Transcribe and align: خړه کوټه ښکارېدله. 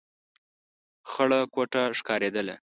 خړه 1.11 1.39
کوټه 1.53 1.83
ښکارېدله. 1.97 2.55